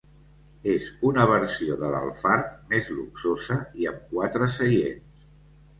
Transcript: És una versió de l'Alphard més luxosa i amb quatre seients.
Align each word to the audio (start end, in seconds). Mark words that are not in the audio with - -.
És 0.75 0.87
una 1.09 1.25
versió 1.33 1.77
de 1.83 1.91
l'Alphard 1.97 2.49
més 2.73 2.91
luxosa 2.97 3.61
i 3.83 3.91
amb 3.93 4.05
quatre 4.17 4.53
seients. 4.59 5.27